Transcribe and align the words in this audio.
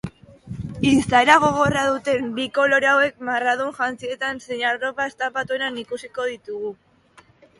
Izaera 0.91 1.33
gogorra 1.43 1.83
duten 1.89 2.31
bi 2.37 2.45
kolore 2.55 2.89
hauek 2.93 3.21
marradun 3.29 3.69
jantzietan 3.81 4.41
zein 4.47 4.65
arropa 4.71 5.07
estanpatuetan 5.13 5.77
ikusiko 5.85 6.27
ditugu. 6.33 6.73